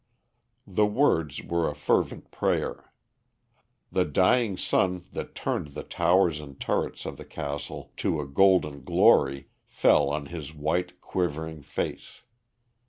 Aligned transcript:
The 0.65 0.87
words 0.87 1.43
were 1.43 1.69
a 1.69 1.75
fervent 1.75 2.31
prayer. 2.31 2.91
The 3.91 4.03
dying 4.03 4.57
sun 4.57 5.05
that 5.11 5.35
turned 5.35 5.75
the 5.75 5.83
towers 5.83 6.39
and 6.39 6.59
turrets 6.59 7.05
of 7.05 7.17
the 7.17 7.23
castle 7.23 7.91
to 7.97 8.19
a 8.19 8.25
golden 8.25 8.83
glory 8.83 9.49
fell 9.67 10.09
on 10.09 10.25
his 10.25 10.55
white, 10.55 10.99
quivering 11.01 11.61
face. 11.61 12.23